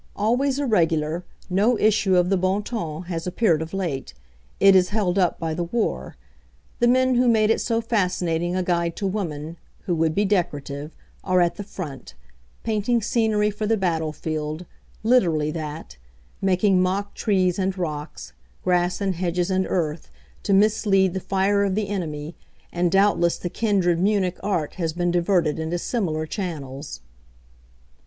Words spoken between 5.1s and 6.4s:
up by the war.